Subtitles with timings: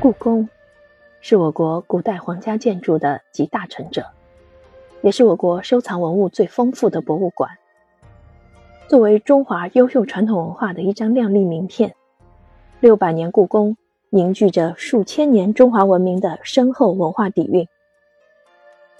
[0.00, 0.48] 故宫
[1.20, 4.06] 是我国古代皇家建筑的集大成者，
[5.02, 7.50] 也是我国收藏文物最丰富的博物馆。
[8.88, 11.94] 作为中华优秀传统文化的一张亮丽名片，
[12.80, 13.76] 六百年故宫
[14.08, 17.68] 凝聚着数千年中华文明的深厚文化底蕴。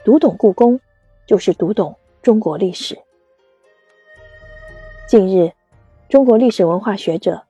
[0.04, 0.80] 读懂故宫，
[1.26, 2.98] 就是读懂中国历史。
[5.08, 5.52] 近日，
[6.10, 7.44] 中国历史文化学者、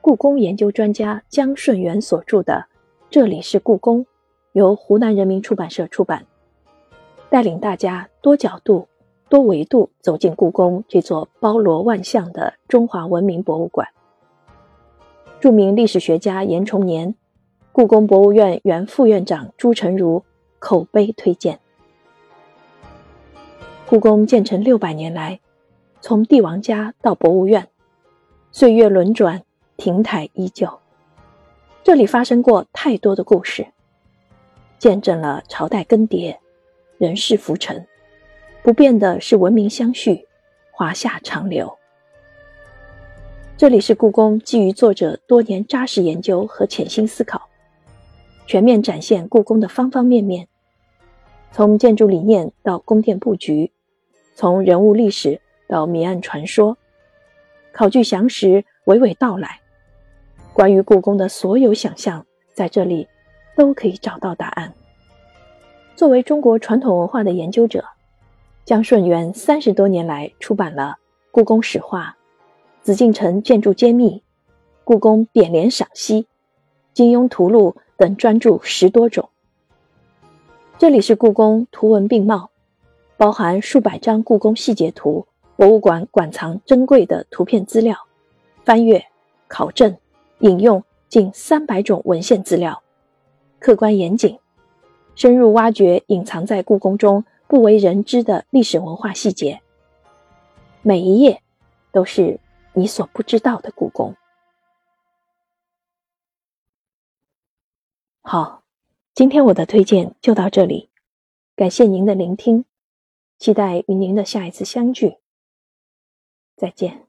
[0.00, 2.66] 故宫研究专家姜顺元所著的。
[3.08, 4.04] 这里是故宫，
[4.52, 6.26] 由湖南人民出版社出版，
[7.30, 8.88] 带领大家多角度、
[9.28, 13.88] 多维度走进故宫这座包罗万象的中华文明博物馆。
[15.40, 17.14] 著名历史学家严崇年、
[17.70, 20.24] 故宫博物院原副院长朱成儒
[20.58, 21.60] 口碑推荐。
[23.88, 25.40] 故宫建成六百年来，
[26.00, 27.68] 从帝王家到博物院，
[28.50, 29.42] 岁月轮转，
[29.76, 30.80] 亭台依旧。
[31.86, 33.64] 这里发生过太多的故事，
[34.76, 36.36] 见证了朝代更迭、
[36.98, 37.86] 人事浮沉。
[38.64, 40.26] 不变的是文明相续、
[40.72, 41.78] 华夏长流。
[43.56, 47.48] 这里是故宫基于作者多年扎实研究和潜心思考，
[48.48, 50.48] 全面展现故宫的方方面面，
[51.52, 53.70] 从建筑理念到宫殿布局，
[54.34, 56.76] 从人物历史到谜案传说，
[57.72, 59.60] 考据详实，娓娓道来。
[60.56, 63.06] 关于故宫的所有想象，在这里
[63.54, 64.72] 都可以找到答案。
[65.94, 67.84] 作为中国传统文化的研究者，
[68.64, 70.96] 江顺元三十多年来出版了
[71.30, 72.16] 《故宫史话》
[72.82, 74.10] 《紫禁城建筑揭秘》
[74.82, 76.22] 《故宫匾联赏析》
[76.94, 79.28] 《金庸图录》等专著十多种。
[80.78, 82.48] 这里是故宫图文并茂，
[83.18, 87.94] 包含数百张故宫细节图，博物馆馆藏珍贵的图片资料，
[88.64, 89.04] 翻阅
[89.48, 89.94] 考证。
[90.40, 92.82] 引用近三百种文献资料，
[93.58, 94.38] 客观严谨，
[95.14, 99.62] 深入挖掘隐藏在故宫中不为人知的历史文化细节。
[100.82, 101.42] 每一页
[101.90, 102.38] 都是
[102.74, 104.14] 你所不知道的故宫。
[108.20, 108.62] 好，
[109.14, 110.90] 今天我的推荐就到这里，
[111.54, 112.64] 感谢您的聆听，
[113.38, 115.16] 期待与您的下一次相聚。
[116.56, 117.05] 再见。